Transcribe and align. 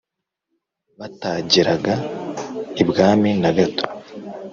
Batageraga 0.99 1.95
iBwami 2.81 3.31
na 3.41 3.51
gato! 3.57 3.85